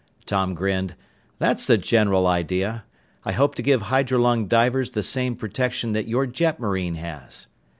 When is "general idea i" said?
1.77-3.33